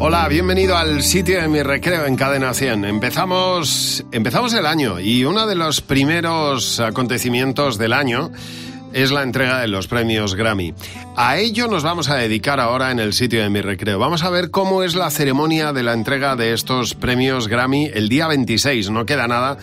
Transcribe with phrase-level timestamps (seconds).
[0.00, 2.84] Hola, bienvenido al sitio de mi recreo en Cadena 100.
[2.84, 8.30] Empezamos, empezamos el año y uno de los primeros acontecimientos del año
[8.92, 10.72] es la entrega de los premios Grammy.
[11.16, 13.98] A ello nos vamos a dedicar ahora en el sitio de mi recreo.
[13.98, 18.08] Vamos a ver cómo es la ceremonia de la entrega de estos premios Grammy el
[18.08, 18.90] día 26.
[18.90, 19.58] No queda nada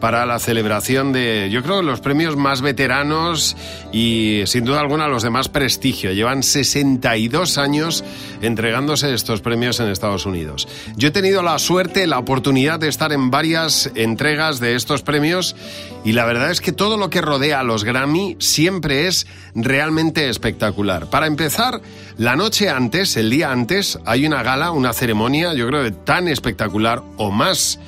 [0.00, 3.56] para la celebración de, yo creo, los premios más veteranos
[3.92, 6.12] y sin duda alguna los de más prestigio.
[6.12, 8.04] Llevan 62 años
[8.42, 10.68] entregándose estos premios en Estados Unidos.
[10.96, 15.56] Yo he tenido la suerte, la oportunidad de estar en varias entregas de estos premios
[16.04, 20.28] y la verdad es que todo lo que rodea a los Grammy siempre es realmente
[20.28, 21.10] espectacular.
[21.10, 21.80] Para empezar,
[22.16, 27.02] la noche antes, el día antes, hay una gala, una ceremonia, yo creo tan espectacular
[27.16, 27.78] o más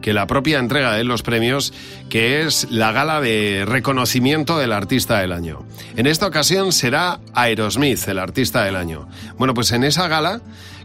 [0.00, 1.72] que la propia entrega de los premios,
[2.08, 5.64] que es la gala de reconocimiento del artista del año.
[5.96, 9.08] En esta ocasión será Aerosmith, el artista del año.
[9.38, 10.40] Bueno, pues en esa gala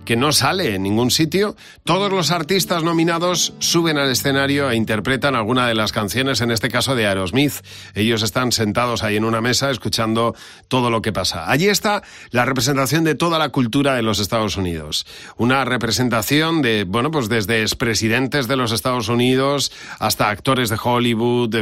[0.06, 1.56] que no sale en ningún sitio.
[1.84, 6.70] Todos los artistas nominados suben al escenario e interpretan alguna de las canciones, en este
[6.70, 7.53] caso de Aerosmith.
[7.94, 10.36] Ellos están sentados ahí en una mesa escuchando
[10.67, 11.50] todo lo que pasa.
[11.50, 15.06] Allí está la representación de toda la cultura de los Estados Unidos.
[15.38, 21.56] Una representación de, bueno, pues desde expresidentes de los Estados Unidos hasta actores de Hollywood,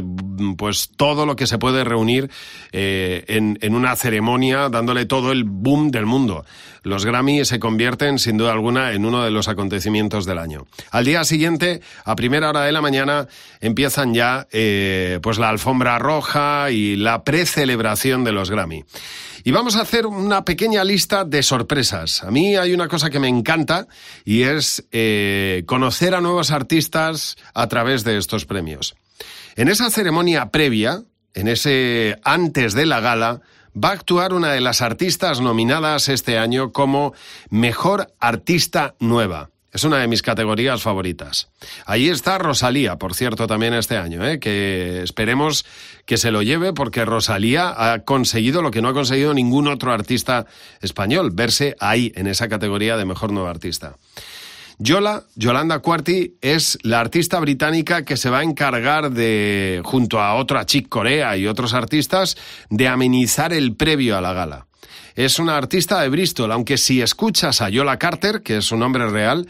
[0.58, 2.30] pues todo lo que se puede reunir
[2.72, 6.46] eh, en, en una ceremonia dándole todo el boom del mundo.
[6.84, 10.68] Los Grammy se convierten, sin duda alguna, en uno de los acontecimientos del año.
[10.92, 13.28] Al día siguiente, a primera hora de la mañana,
[13.62, 18.84] empiezan ya eh, pues la alfombra roja y la precelebración de los Grammy.
[19.46, 22.24] Y vamos a hacer una pequeña lista de sorpresas.
[22.24, 23.88] A mí hay una cosa que me encanta
[24.24, 28.96] y es eh, conocer a nuevos artistas a través de estos premios.
[29.56, 31.04] En esa ceremonia previa,
[31.34, 33.42] en ese antes de la gala,
[33.76, 37.14] va a actuar una de las artistas nominadas este año como
[37.50, 39.50] Mejor Artista Nueva.
[39.74, 41.50] Es una de mis categorías favoritas.
[41.88, 44.40] Ahí está Rosalía, por cierto, también este año, ¿eh?
[44.40, 45.66] que esperemos
[46.06, 49.92] que se lo lleve porque Rosalía ha conseguido lo que no ha conseguido ningún otro
[49.92, 50.46] artista
[50.80, 53.98] español, verse ahí, en esa categoría de Mejor Nuevo Artista.
[54.80, 60.36] Yola, Yolanda Cuarti, es la artista británica que se va a encargar de, junto a
[60.36, 62.38] otra Chick Corea y otros artistas,
[62.70, 64.68] de amenizar el previo a la gala.
[65.16, 69.08] Es una artista de Bristol, aunque si escuchas a Yola Carter, que es su nombre
[69.10, 69.48] real,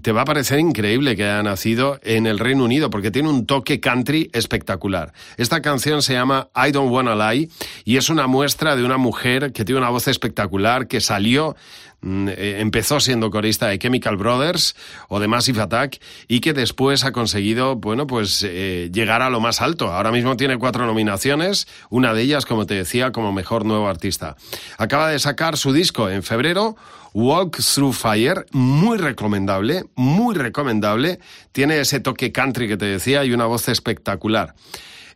[0.00, 3.44] te va a parecer increíble que haya nacido en el Reino Unido porque tiene un
[3.44, 5.12] toque country espectacular.
[5.36, 7.50] Esta canción se llama I Don't Wanna Lie
[7.84, 11.54] y es una muestra de una mujer que tiene una voz espectacular que salió
[12.00, 14.76] Mm, eh, empezó siendo corista de Chemical Brothers
[15.08, 19.40] o de Massive Attack y que después ha conseguido, bueno, pues eh, llegar a lo
[19.40, 19.92] más alto.
[19.92, 24.36] Ahora mismo tiene cuatro nominaciones, una de ellas, como te decía, como mejor nuevo artista.
[24.76, 26.76] Acaba de sacar su disco en febrero,
[27.18, 31.18] Walk Through Fire, muy recomendable, muy recomendable.
[31.50, 34.54] Tiene ese toque country que te decía y una voz espectacular.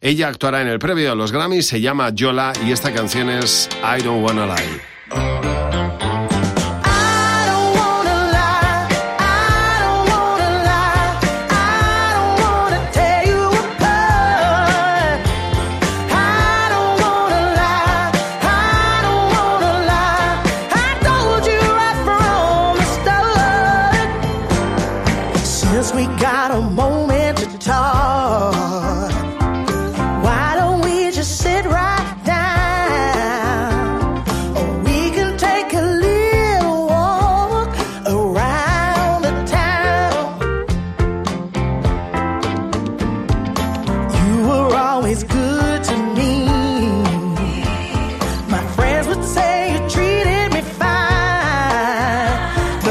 [0.01, 3.69] Ella actuará en el previo de los Grammys, se llama Yola y esta canción es
[3.85, 5.62] I Don't Wanna Lie.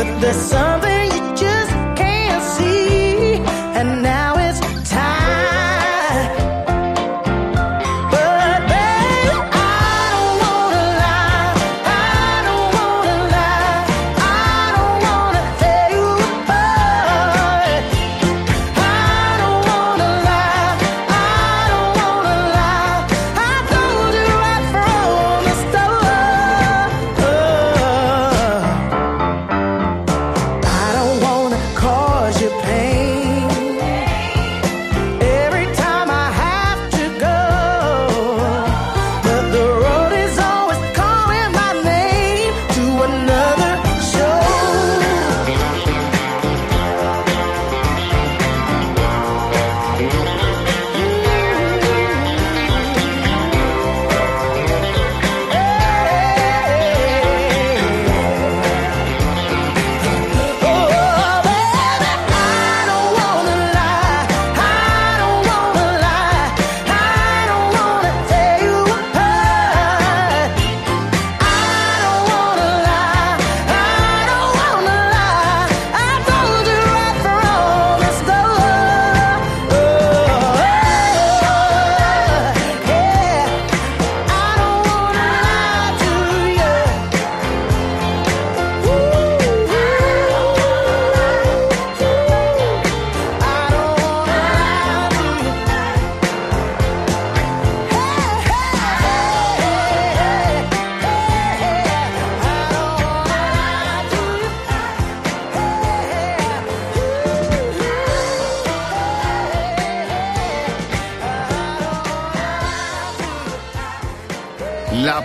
[0.04, 0.91] but there's something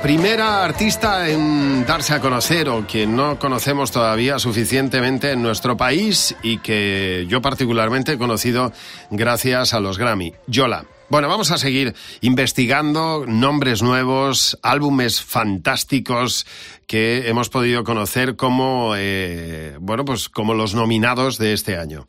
[0.02, 6.36] Primera artista en darse a conocer o que no conocemos todavía suficientemente en nuestro país
[6.42, 8.72] y que yo particularmente he conocido
[9.10, 10.84] gracias a los Grammy, Yola.
[11.08, 16.46] Bueno, vamos a seguir investigando nombres nuevos, álbumes fantásticos
[16.88, 22.06] que hemos podido conocer como, eh, bueno, pues como los nominados de este año.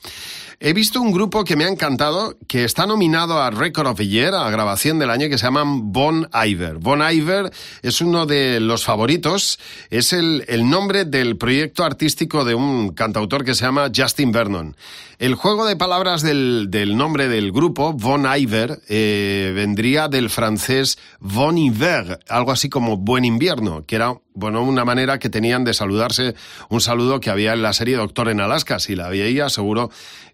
[0.60, 4.08] He visto un grupo que me ha encantado, que está nominado a Record of the
[4.08, 6.80] Year, a grabación del año, que se llaman Bon Iver.
[6.80, 7.52] Bon Iver
[7.84, 9.60] es uno de los favoritos,
[9.92, 14.76] es el, el nombre del proyecto artístico de un cantautor que se llama Justin Vernon.
[15.20, 20.98] El juego de palabras del, del nombre del grupo, Bon Iver, eh, vendría del francés
[21.20, 25.74] Bon Hiver, algo así como Buen Invierno, que era bueno, una manera que tenían de
[25.74, 26.36] saludarse,
[26.70, 28.78] un saludo que había en la serie Doctor en Alaska.
[28.78, 29.90] Si la veía, seguro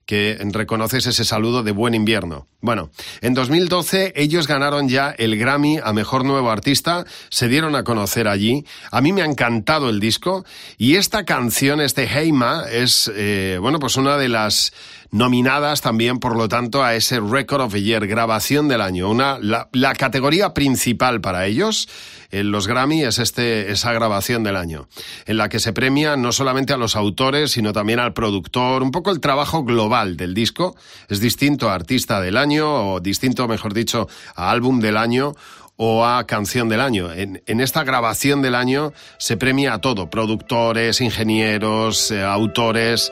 [0.05, 2.47] que reconoces ese saludo de buen invierno.
[2.61, 2.89] Bueno,
[3.21, 8.27] en 2012 ellos ganaron ya el Grammy a Mejor Nuevo Artista, se dieron a conocer
[8.27, 8.65] allí.
[8.91, 10.45] A mí me ha encantado el disco
[10.77, 14.73] y esta canción, este Heima, es, eh, bueno, pues una de las
[15.13, 19.10] nominadas también, por lo tanto, a ese Record of the Year, grabación del año.
[19.10, 21.88] Una, la, la categoría principal para ellos
[22.31, 24.88] en los Grammy es este, esa grabación del año,
[25.27, 28.89] en la que se premia no solamente a los autores, sino también al productor, un
[28.89, 30.75] poco el trabajo global del disco.
[31.10, 35.33] Es distinto a artista del año, o distinto, mejor dicho, a álbum del año
[35.75, 37.11] o a canción del año.
[37.11, 43.11] En, esta grabación del año se premia a todo, productores, ingenieros, eh, autores.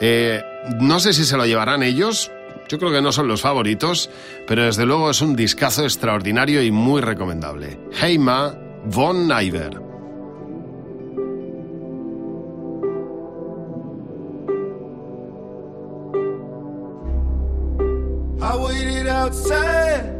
[0.00, 0.42] Eh,
[0.80, 2.30] no sé si se lo llevarán ellos,
[2.68, 4.10] yo creo que no son los favoritos,
[4.46, 7.80] pero desde luego es un discazo extraordinario y muy recomendable.
[8.00, 9.90] Heima von Neiber.
[18.42, 20.19] I waited outside.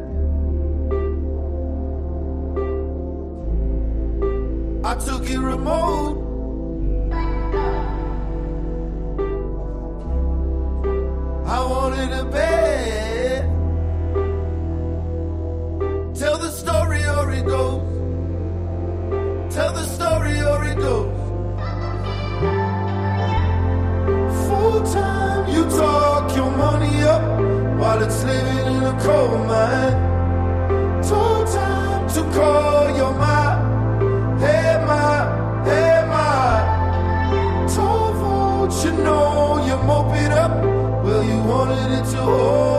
[4.82, 6.16] I took it remote.
[11.46, 13.44] I wanted a bed.
[16.14, 17.82] Tell the story or it goes.
[19.54, 21.16] Tell the story or it goes.
[24.46, 27.22] Full time, you talk your money up
[27.78, 31.02] while it's living in a coal mine.
[31.02, 33.39] Told time to call your mind.
[39.04, 40.52] Know you mope it up.
[41.04, 42.78] Well, you wanted it to hold.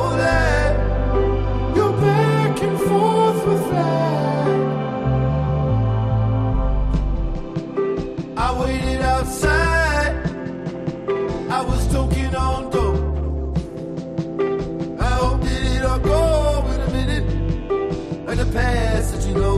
[1.76, 4.48] You're back and forth with that.
[8.38, 10.14] I waited outside.
[11.58, 13.02] I was toking on dope.
[15.00, 16.22] I hope that it all go
[16.74, 17.28] in a minute.
[18.42, 19.58] The past that you know.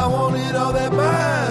[0.00, 1.45] I wanted all that mine,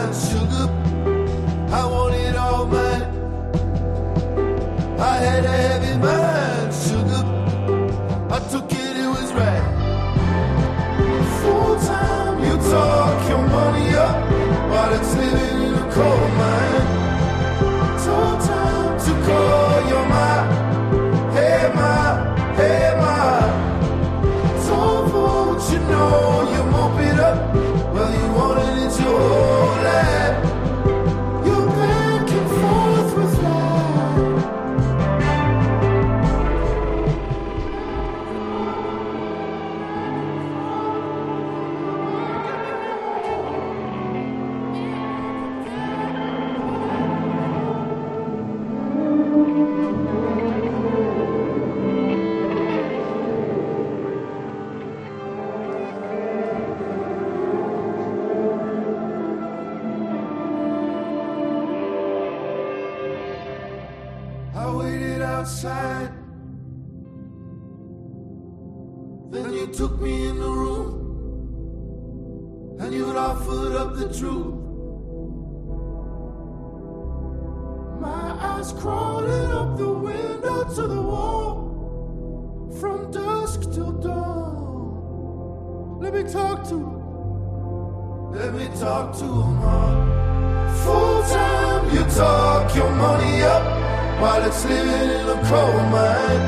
[94.19, 96.43] while it's living in a coal mine.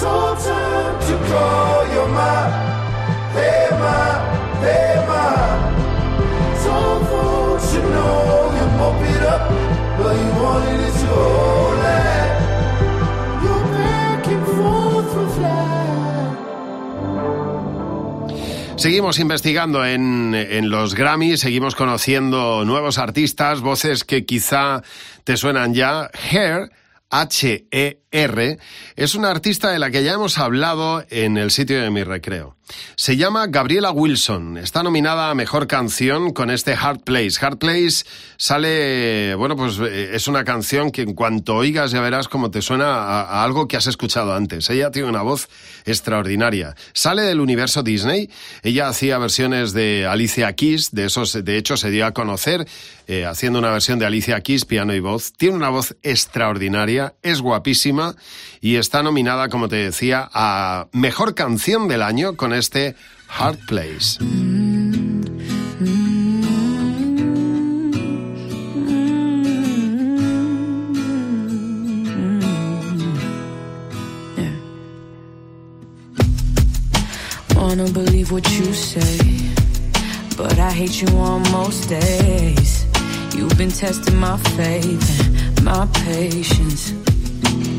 [0.00, 2.52] Told time to call your mind.
[3.36, 4.08] Hey, my,
[4.64, 5.36] hey, my.
[6.64, 9.42] Told folks you know you mope it up,
[9.98, 12.15] but you wanted it to hold that.
[18.76, 24.82] Seguimos investigando en, en, los Grammy, seguimos conociendo nuevos artistas, voces que quizá
[25.24, 26.10] te suenan ya.
[26.30, 26.70] Hair,
[27.08, 28.05] H-E-R,
[28.96, 32.56] es una artista de la que ya hemos hablado en el sitio de mi recreo.
[32.96, 34.56] Se llama Gabriela Wilson.
[34.56, 37.38] Está nominada a Mejor Canción con este Hard Place.
[37.40, 38.04] Hard Place
[38.38, 42.62] sale, bueno, pues eh, es una canción que en cuanto oigas ya verás cómo te
[42.62, 44.68] suena a, algo que has escuchado antes.
[44.70, 45.48] Ella tiene una voz
[45.84, 46.74] extraordinaria.
[46.92, 48.30] Sale del universo Disney.
[48.62, 52.66] Ella hacía versiones de Alicia Keys, de esos, de hecho se dio a conocer
[53.06, 55.32] eh, haciendo una versión de Alicia Keys, piano y voz.
[55.34, 58.05] Tiene una voz extraordinaria, es guapísima
[58.60, 62.94] y está nominada, como te decía, a Mejor Canción del Año con este
[63.28, 64.18] Hard Place.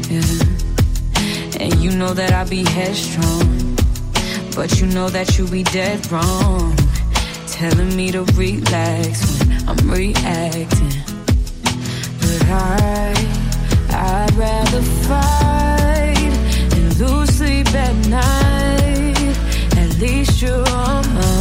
[0.09, 0.21] Yeah.
[1.59, 3.75] And you know that I be headstrong.
[4.55, 6.75] But you know that you be dead wrong.
[7.47, 10.93] Telling me to relax when I'm reacting.
[12.21, 13.13] But I,
[13.89, 16.33] I'd rather fight
[16.77, 19.37] and lose sleep at night.
[19.77, 21.36] At least you're on mine.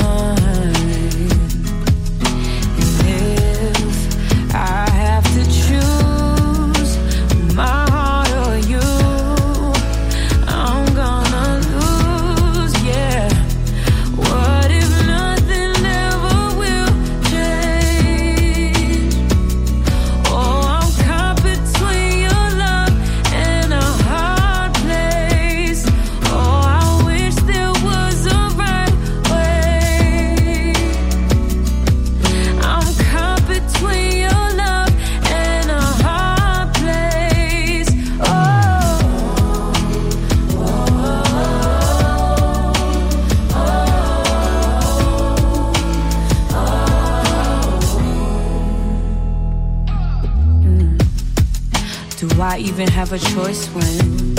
[52.79, 54.37] Even have a choice when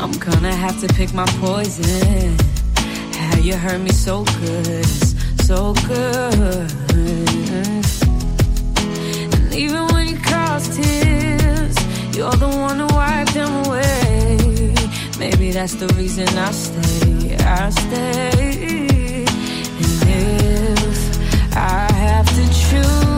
[0.00, 2.36] I'm gonna have to pick my poison.
[3.14, 4.84] How you hurt me so good,
[5.46, 6.72] so good.
[9.32, 11.76] And even when you cause tears,
[12.16, 14.74] you're the one to wipe them away.
[15.20, 19.24] Maybe that's the reason I stay, I stay.
[19.84, 23.17] And if I have to choose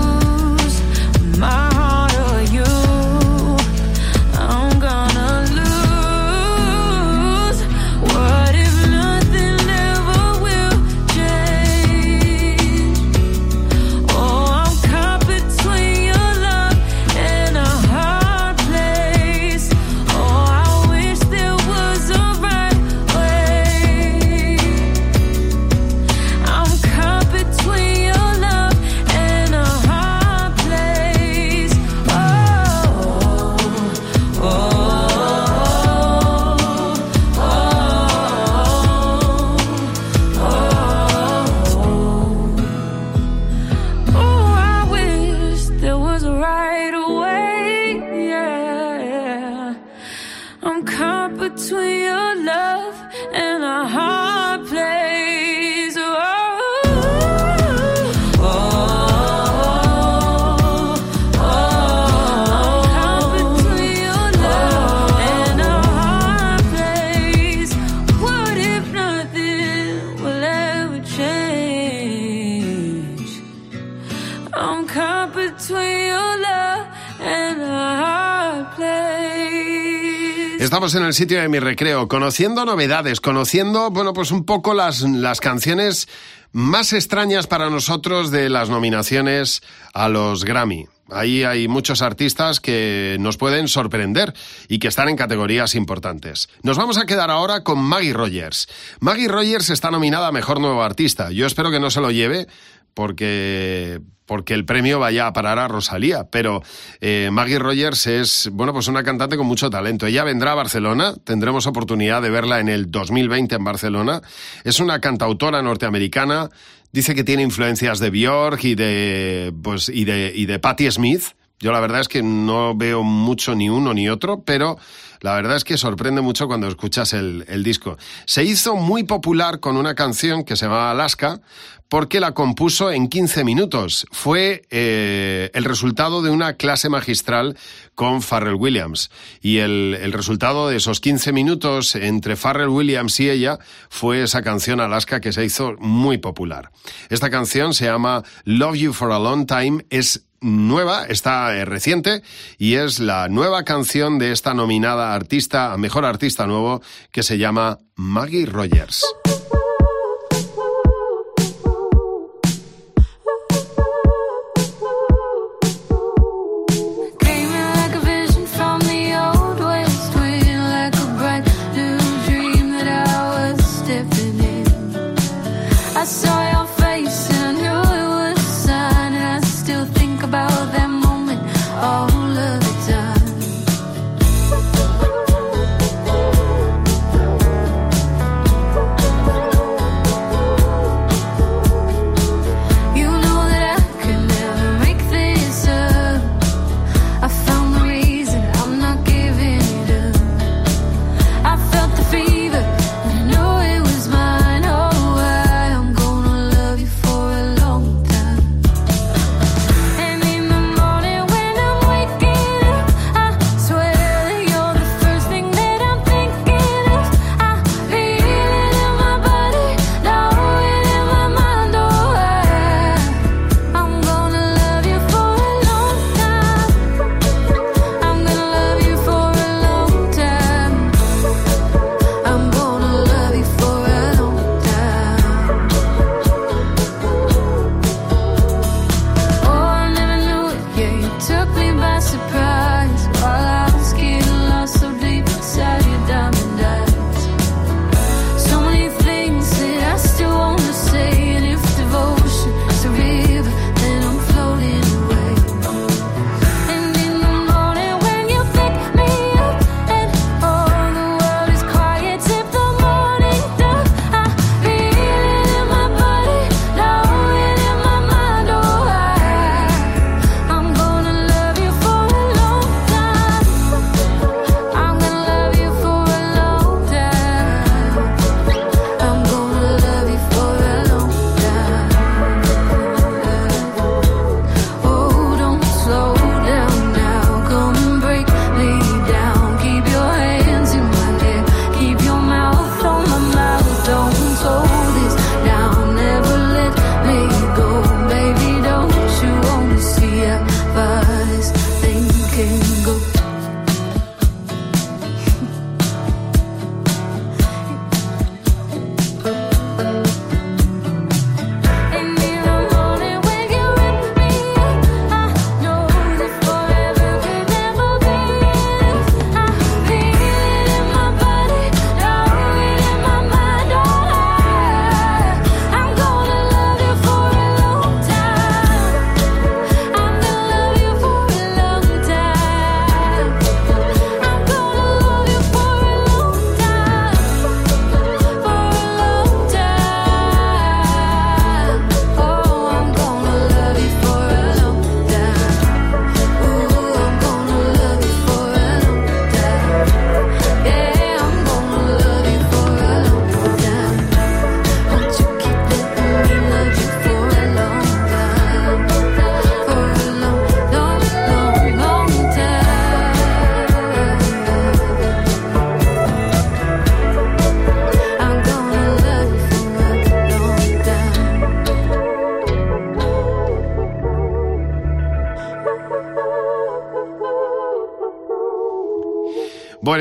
[80.80, 85.02] Estamos en el sitio de mi recreo, conociendo novedades, conociendo, bueno, pues un poco las,
[85.02, 86.08] las canciones
[86.52, 89.60] más extrañas para nosotros de las nominaciones
[89.92, 90.86] a los Grammy.
[91.10, 94.32] Ahí hay muchos artistas que nos pueden sorprender
[94.68, 96.48] y que están en categorías importantes.
[96.62, 98.66] Nos vamos a quedar ahora con Maggie Rogers.
[99.00, 101.30] Maggie Rogers está nominada a Mejor Nuevo Artista.
[101.30, 102.46] Yo espero que no se lo lleve
[102.94, 106.62] porque porque el premio vaya a parar a Rosalía, pero
[107.00, 110.06] eh, Maggie Rogers es, bueno, pues una cantante con mucho talento.
[110.06, 114.22] Ella vendrá a Barcelona, tendremos oportunidad de verla en el 2020 en Barcelona.
[114.62, 116.48] Es una cantautora norteamericana,
[116.92, 121.24] dice que tiene influencias de Björk y de, pues, y de, y de Patti Smith,
[121.60, 124.78] Yo la verdad es que no veo mucho ni uno ni otro, pero
[125.20, 127.98] la verdad es que sorprende mucho cuando escuchas el, disco.
[128.24, 131.42] Se hizo muy popular con una canción que se llama Alaska,
[131.90, 134.06] porque la compuso en 15 minutos.
[134.10, 137.58] Fue eh, el resultado de una clase magistral
[137.94, 139.10] con Farrell Williams.
[139.42, 143.58] Y el, el, resultado de esos 15 minutos entre Farrell Williams y ella
[143.90, 146.70] fue esa canción Alaska que se hizo muy popular.
[147.10, 149.84] Esta canción se llama Love You for a Long Time.
[149.90, 152.22] Es nueva, está eh, reciente
[152.58, 156.82] y es la nueva canción de esta nominada artista, mejor artista nuevo,
[157.12, 159.04] que se llama Maggie Rogers.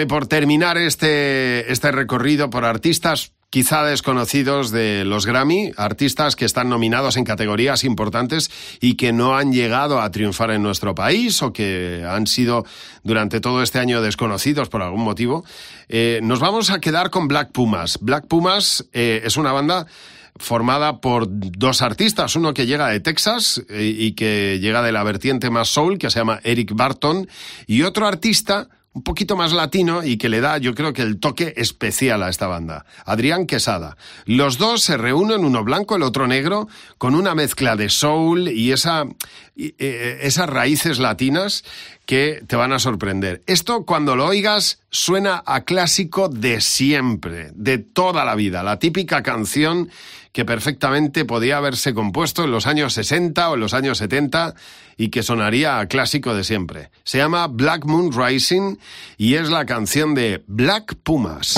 [0.08, 6.70] Por terminar este, este recorrido por artistas quizá desconocidos de los Grammy, artistas que están
[6.70, 11.52] nominados en categorías importantes y que no han llegado a triunfar en nuestro país o
[11.52, 12.66] que han sido
[13.04, 15.44] durante todo este año desconocidos por algún motivo,
[15.88, 17.98] eh, nos vamos a quedar con Black Pumas.
[18.02, 19.88] Black Pumas eh, es una banda
[20.36, 25.04] formada por dos artistas, uno que llega de Texas eh, y que llega de la
[25.04, 27.28] vertiente más soul, que se llama Eric Barton,
[27.68, 31.20] y otro artista un poquito más latino y que le da, yo creo que el
[31.20, 32.86] toque especial a esta banda.
[33.06, 33.98] Adrián Quesada.
[34.26, 38.72] Los dos se reúnen, uno blanco, el otro negro, con una mezcla de soul y
[38.72, 39.06] esa,
[39.56, 41.64] eh, esas raíces latinas
[42.06, 43.44] que te van a sorprender.
[43.46, 49.22] Esto, cuando lo oigas, suena a clásico de siempre, de toda la vida, la típica
[49.22, 49.92] canción
[50.40, 54.56] que perfectamente podía haberse compuesto en los años 60 o en los años 70
[54.96, 56.92] y que sonaría a clásico de siempre.
[57.04, 58.78] Se llama Black Moon Rising
[59.18, 61.56] y es la canción de Black Pumas.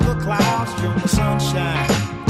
[0.00, 2.25] the clouds, from the sunshine.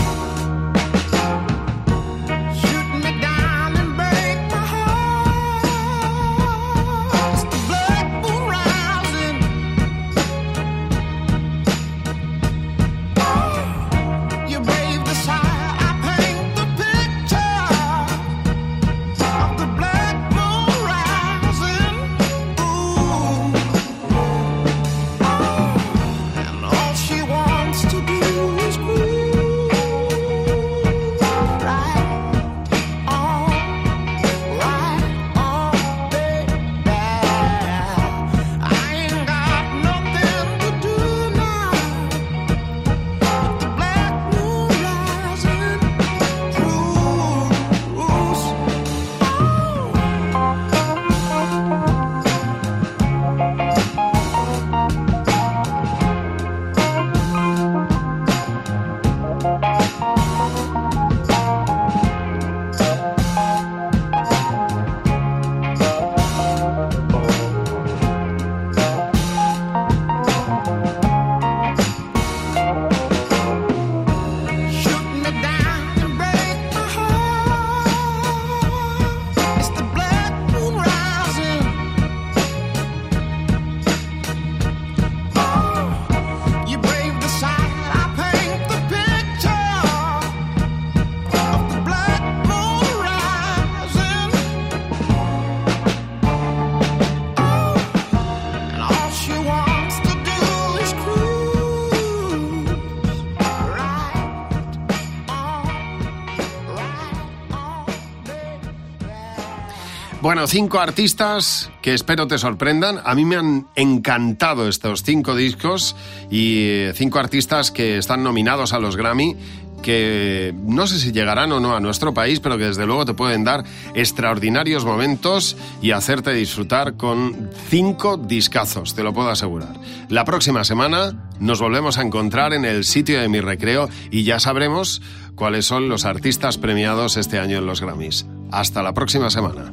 [110.37, 113.01] Bueno, cinco artistas que espero te sorprendan.
[113.07, 115.96] A mí me han encantado estos cinco discos
[116.31, 119.35] y cinco artistas que están nominados a los Grammy
[119.83, 123.14] que no sé si llegarán o no a nuestro país, pero que desde luego te
[123.14, 129.75] pueden dar extraordinarios momentos y hacerte disfrutar con cinco discazos, te lo puedo asegurar.
[130.09, 134.40] La próxima semana nos volvemos a encontrar en el sitio de mi recreo y ya
[134.40, 135.03] sabremos
[135.35, 138.27] cuáles son los artistas premiados este año en los Grammys.
[138.51, 139.72] Hasta la próxima semana.